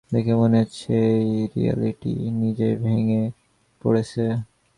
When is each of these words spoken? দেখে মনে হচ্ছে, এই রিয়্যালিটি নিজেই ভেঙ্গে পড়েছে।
দেখে 0.09 0.33
মনে 0.35 0.57
হচ্ছে, 0.61 0.93
এই 1.17 1.31
রিয়্যালিটি 1.53 2.13
নিজেই 2.41 2.75
ভেঙ্গে 2.75 3.23
পড়েছে। 3.81 4.25